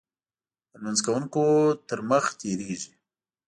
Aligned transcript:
د 0.71 0.71
لمونځ 0.75 0.99
کوونکو 1.05 1.43
تر 1.89 1.99
مخې 2.09 2.33
تېرېږي. 2.39 2.91